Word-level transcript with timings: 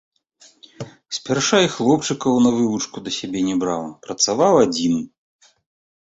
Спярша 1.17 1.57
і 1.65 1.67
хлопчыкаў 1.73 2.39
на 2.45 2.51
вывучку 2.59 2.97
да 3.09 3.13
сябе 3.17 3.39
не 3.49 3.55
браў, 3.65 3.83
працаваў 4.07 4.53
адзін. 4.63 4.95